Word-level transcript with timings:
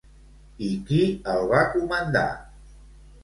I 0.67 0.69
qui 0.87 1.01
el 1.33 1.45
va 1.51 1.59
comandar? 1.75 2.25